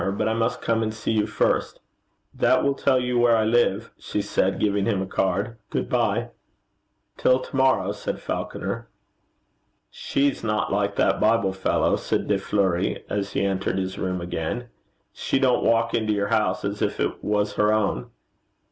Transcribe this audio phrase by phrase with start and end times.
[0.17, 1.79] But I must come and see you first.'
[2.33, 5.57] 'That will tell you where I live,' she said, giving him a card.
[5.69, 6.29] Good bye.'
[7.17, 8.89] 'Till to morrow,' said Falconer.
[9.91, 14.69] 'She's not like that Bible fellow,' said De Fleuri, as he entered his room again.
[15.13, 18.09] 'She don't walk into your house as if it was her own.'